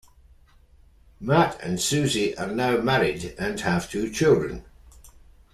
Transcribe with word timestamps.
Matt 1.19 1.61
and 1.61 1.79
Suzy 1.79 2.35
are 2.35 2.47
now 2.47 2.77
married 2.77 3.35
and 3.37 3.59
have 3.59 3.87
two 3.87 4.11
children. 4.11 4.65